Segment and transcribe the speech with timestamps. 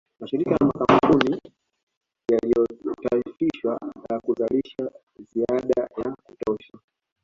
[0.19, 1.41] Mashirika na makampuni
[2.31, 4.91] yaliyotaifishwa hayakuzalisha
[5.23, 6.73] ziada ya kutosha